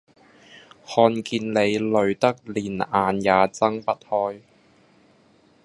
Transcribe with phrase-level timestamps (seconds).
[0.87, 4.41] 看見你累得連眼也睜不開